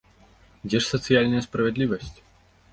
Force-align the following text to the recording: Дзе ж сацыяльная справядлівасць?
Дзе 0.69 0.73
ж 0.75 0.81
сацыяльная 0.93 1.45
справядлівасць? 1.49 2.13